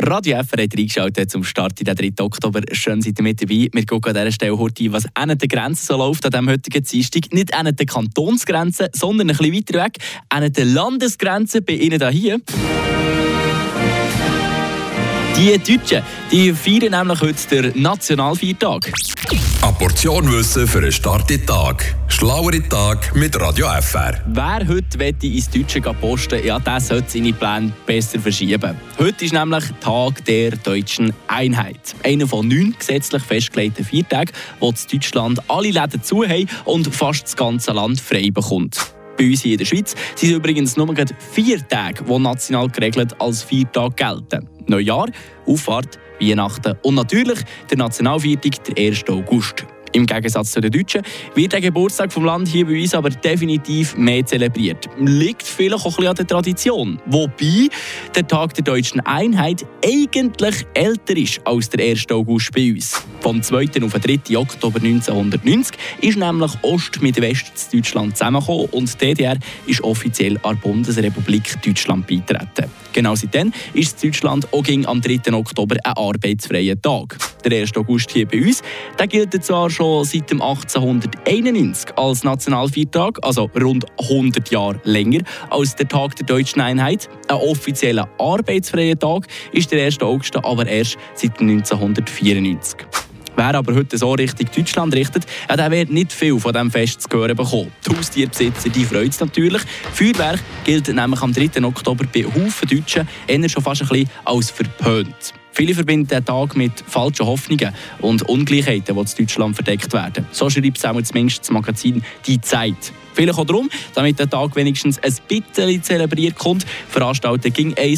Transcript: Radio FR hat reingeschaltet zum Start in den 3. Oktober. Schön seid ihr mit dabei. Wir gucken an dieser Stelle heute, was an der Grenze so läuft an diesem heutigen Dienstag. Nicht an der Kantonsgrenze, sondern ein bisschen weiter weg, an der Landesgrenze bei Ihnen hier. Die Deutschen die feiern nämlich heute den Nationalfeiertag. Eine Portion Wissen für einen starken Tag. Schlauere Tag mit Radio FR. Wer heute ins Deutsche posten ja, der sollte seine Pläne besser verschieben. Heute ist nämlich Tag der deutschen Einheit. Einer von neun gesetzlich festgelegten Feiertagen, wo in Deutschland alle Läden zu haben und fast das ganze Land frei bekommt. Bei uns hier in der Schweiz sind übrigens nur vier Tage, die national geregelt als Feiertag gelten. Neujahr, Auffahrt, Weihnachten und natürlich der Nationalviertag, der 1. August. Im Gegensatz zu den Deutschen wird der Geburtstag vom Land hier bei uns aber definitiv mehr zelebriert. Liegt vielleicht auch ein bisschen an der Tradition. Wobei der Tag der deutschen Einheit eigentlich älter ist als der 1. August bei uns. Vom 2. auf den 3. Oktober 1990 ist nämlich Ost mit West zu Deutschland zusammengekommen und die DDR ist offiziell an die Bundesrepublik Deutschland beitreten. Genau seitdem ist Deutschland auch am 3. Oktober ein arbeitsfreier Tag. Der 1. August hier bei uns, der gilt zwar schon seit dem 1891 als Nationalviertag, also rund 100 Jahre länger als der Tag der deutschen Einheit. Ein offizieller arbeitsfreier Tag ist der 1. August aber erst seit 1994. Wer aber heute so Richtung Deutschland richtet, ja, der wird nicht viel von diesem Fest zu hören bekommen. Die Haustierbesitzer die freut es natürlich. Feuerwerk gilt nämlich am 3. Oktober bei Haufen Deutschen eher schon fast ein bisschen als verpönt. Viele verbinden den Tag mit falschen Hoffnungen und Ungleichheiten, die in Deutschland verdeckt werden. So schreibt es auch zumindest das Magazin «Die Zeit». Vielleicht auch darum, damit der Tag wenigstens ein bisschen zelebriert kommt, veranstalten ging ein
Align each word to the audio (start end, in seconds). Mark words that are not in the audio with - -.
Radio 0.00 0.42
FR 0.42 0.62
hat 0.62 0.76
reingeschaltet 0.76 1.30
zum 1.30 1.44
Start 1.44 1.80
in 1.80 1.86
den 1.86 1.96
3. 1.96 2.22
Oktober. 2.22 2.60
Schön 2.72 3.02
seid 3.02 3.18
ihr 3.18 3.22
mit 3.22 3.40
dabei. 3.42 3.68
Wir 3.72 3.86
gucken 3.86 4.16
an 4.16 4.24
dieser 4.24 4.32
Stelle 4.32 4.58
heute, 4.58 4.92
was 4.92 5.06
an 5.14 5.36
der 5.36 5.48
Grenze 5.48 5.86
so 5.86 5.96
läuft 5.96 6.24
an 6.26 6.30
diesem 6.30 6.48
heutigen 6.50 6.84
Dienstag. 6.84 7.32
Nicht 7.32 7.54
an 7.54 7.74
der 7.74 7.86
Kantonsgrenze, 7.86 8.90
sondern 8.92 9.30
ein 9.30 9.36
bisschen 9.36 9.54
weiter 9.54 9.84
weg, 9.84 9.98
an 10.28 10.52
der 10.52 10.64
Landesgrenze 10.64 11.62
bei 11.62 11.74
Ihnen 11.74 12.10
hier. 12.10 12.40
Die 15.44 15.58
Deutschen 15.58 16.02
die 16.32 16.54
feiern 16.54 16.92
nämlich 16.92 17.20
heute 17.20 17.70
den 17.70 17.82
Nationalfeiertag. 17.82 18.90
Eine 19.60 19.72
Portion 19.74 20.32
Wissen 20.32 20.66
für 20.66 20.78
einen 20.78 20.90
starken 20.90 21.44
Tag. 21.44 21.94
Schlauere 22.08 22.66
Tag 22.66 23.14
mit 23.14 23.38
Radio 23.38 23.66
FR. 23.78 24.22
Wer 24.28 24.66
heute 24.66 25.26
ins 25.26 25.50
Deutsche 25.50 25.82
posten 25.82 26.42
ja, 26.46 26.58
der 26.58 26.80
sollte 26.80 27.10
seine 27.10 27.34
Pläne 27.34 27.74
besser 27.84 28.18
verschieben. 28.20 28.74
Heute 28.98 29.26
ist 29.26 29.34
nämlich 29.34 29.64
Tag 29.82 30.24
der 30.24 30.52
deutschen 30.52 31.12
Einheit. 31.26 31.94
Einer 32.02 32.26
von 32.26 32.48
neun 32.48 32.74
gesetzlich 32.78 33.22
festgelegten 33.22 33.84
Feiertagen, 33.84 34.32
wo 34.60 34.70
in 34.70 34.76
Deutschland 34.90 35.42
alle 35.48 35.72
Läden 35.72 36.02
zu 36.02 36.24
haben 36.24 36.48
und 36.64 36.86
fast 36.94 37.24
das 37.24 37.36
ganze 37.36 37.72
Land 37.72 38.00
frei 38.00 38.30
bekommt. 38.32 38.94
Bei 39.16 39.26
uns 39.26 39.42
hier 39.42 39.52
in 39.52 39.58
der 39.58 39.64
Schweiz 39.64 39.94
sind 40.14 40.32
übrigens 40.32 40.76
nur 40.76 40.92
vier 41.32 41.68
Tage, 41.68 42.04
die 42.04 42.18
national 42.18 42.68
geregelt 42.68 43.14
als 43.20 43.42
Feiertag 43.42 43.96
gelten. 43.96 44.48
Neujahr, 44.66 45.08
Auffahrt, 45.46 45.98
Weihnachten 46.20 46.76
und 46.82 46.94
natürlich 46.94 47.38
der 47.70 47.78
Nationalviertag, 47.78 48.64
der 48.64 48.86
1. 48.86 49.08
August. 49.08 49.66
Im 49.92 50.06
Gegensatz 50.06 50.50
zu 50.50 50.60
den 50.60 50.72
Deutschen 50.72 51.02
wird 51.36 51.52
der 51.52 51.60
Geburtstag 51.60 52.12
vom 52.12 52.24
Land 52.24 52.48
hier 52.48 52.66
bei 52.66 52.80
uns 52.80 52.94
aber 52.94 53.10
definitiv 53.10 53.96
mehr 53.96 54.26
zelebriert. 54.26 54.88
Liegt 54.98 55.44
vielleicht 55.44 55.86
auch 55.86 55.86
ein 55.86 55.90
bisschen 55.90 56.08
an 56.08 56.16
der 56.16 56.26
Tradition. 56.26 57.00
Wobei 57.06 57.68
der 58.12 58.26
Tag 58.26 58.54
der 58.54 58.64
deutschen 58.64 59.00
Einheit 59.00 59.64
eigentlich 59.84 60.66
älter 60.74 61.16
ist 61.16 61.40
als 61.44 61.68
der 61.68 61.84
1. 61.84 62.10
August 62.10 62.50
bei 62.52 62.72
uns. 62.72 63.04
Vom 63.24 63.42
2. 63.42 63.82
auf 63.82 63.94
den 63.94 64.20
3. 64.22 64.36
Oktober 64.36 64.80
1990 64.82 65.78
ist 66.02 66.18
nämlich 66.18 66.52
Ost 66.60 67.00
mit 67.00 67.18
West 67.22 67.56
zu 67.56 67.78
Deutschland 67.78 68.18
zusammengekommen 68.18 68.66
und 68.66 69.00
die 69.00 69.06
DDR 69.06 69.38
ist 69.66 69.80
offiziell 69.82 70.38
an 70.42 70.56
die 70.56 70.60
Bundesrepublik 70.60 71.62
Deutschland 71.62 72.06
beitreten. 72.06 72.70
Genau 72.92 73.14
seitdem 73.14 73.50
ist 73.72 74.04
Deutschland 74.04 74.46
auch 74.52 74.66
am 74.84 75.00
3. 75.00 75.32
Oktober 75.32 75.76
ein 75.82 75.92
arbeitsfreier 75.94 76.78
Tag. 76.78 77.16
Der 77.42 77.60
1. 77.60 77.74
August 77.78 78.10
hier 78.10 78.28
bei 78.28 78.42
uns, 78.42 78.62
der 78.98 79.06
gilt 79.06 79.42
zwar 79.42 79.70
schon 79.70 80.04
seit 80.04 80.30
dem 80.30 80.42
1891 80.42 81.96
als 81.96 82.24
Nationalviertag, 82.24 83.20
also 83.22 83.50
rund 83.58 83.86
100 84.02 84.50
Jahre 84.50 84.80
länger 84.84 85.22
als 85.48 85.74
der 85.76 85.88
Tag 85.88 86.14
der 86.16 86.26
deutschen 86.26 86.60
Einheit. 86.60 87.08
Ein 87.28 87.36
offizieller 87.36 88.06
arbeitsfreier 88.18 88.98
Tag 88.98 89.28
ist 89.50 89.72
der 89.72 89.86
1. 89.86 90.02
August 90.02 90.36
aber 90.36 90.66
erst 90.66 90.98
seit 91.14 91.40
1994. 91.40 92.86
Wer 93.36 93.54
aber 93.54 93.74
heute 93.74 93.98
so 93.98 94.12
Richtung 94.12 94.46
Deutschland 94.54 94.94
richtet, 94.94 95.26
ja, 95.48 95.56
der 95.56 95.70
wird 95.70 95.90
nicht 95.90 96.12
viel 96.12 96.38
von 96.38 96.52
diesem 96.52 96.70
Fest 96.70 97.02
zu 97.02 97.08
hören 97.16 97.36
bekommen. 97.36 97.72
Die 97.84 97.96
Haustierbesitzer 97.96 98.68
die 98.68 98.84
freut 98.84 99.10
es 99.10 99.20
natürlich. 99.20 99.62
Feuerwerk 99.92 100.40
gilt 100.64 100.88
nämlich 100.88 101.20
am 101.20 101.32
3. 101.32 101.64
Oktober 101.64 102.04
bei 102.12 102.24
Haufen 102.24 102.68
Deutschen 102.68 103.08
eher 103.26 103.48
schon 103.48 103.62
fast 103.62 103.82
ein 103.82 103.88
bisschen 103.88 104.08
als 104.24 104.50
verpönt. 104.50 105.34
Viele 105.50 105.74
verbinden 105.74 106.08
den 106.08 106.24
Tag 106.24 106.56
mit 106.56 106.72
falschen 106.86 107.26
Hoffnungen 107.26 107.72
und 108.00 108.22
Ungleichheiten, 108.22 108.96
die 108.96 109.00
in 109.00 109.26
Deutschland 109.26 109.54
verdeckt 109.54 109.92
werden. 109.92 110.26
So 110.32 110.50
schreibt 110.50 110.78
es 110.78 110.84
auch 110.84 111.00
zumindest 111.00 111.40
das 111.40 111.50
Magazin 111.50 112.02
«Die 112.26 112.40
Zeit». 112.40 112.92
Vielleicht 113.14 113.38
auch 113.38 113.44
darum, 113.44 113.70
damit 113.94 114.18
der 114.18 114.28
Tag 114.28 114.56
wenigstens 114.56 114.98
ein 115.00 115.14
bisschen 115.28 115.82
zelebriert 115.82 116.36
kommt, 116.36 116.66
veranstalten 116.88 117.52
ging 117.52 117.72
ein 117.76 117.96